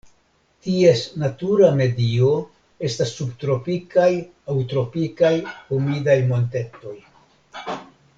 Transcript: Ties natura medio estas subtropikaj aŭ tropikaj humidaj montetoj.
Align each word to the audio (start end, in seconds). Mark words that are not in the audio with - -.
Ties 0.67 1.01
natura 1.23 1.67
medio 1.81 2.29
estas 2.89 3.11
subtropikaj 3.17 4.07
aŭ 4.53 4.59
tropikaj 4.73 5.33
humidaj 5.69 6.17
montetoj. 6.33 6.97